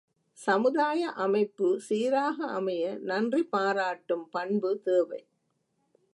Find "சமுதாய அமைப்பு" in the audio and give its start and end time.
0.37-1.67